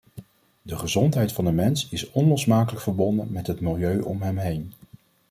[0.61, 4.73] De gezondheid van de mens is onlosmakelijk verbonden met het milieu om hem heen.